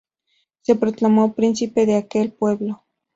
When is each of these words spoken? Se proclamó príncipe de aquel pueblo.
Se 0.61 0.73
proclamó 0.75 1.33
príncipe 1.35 1.85
de 1.85 1.95
aquel 1.95 2.31
pueblo. 2.33 2.81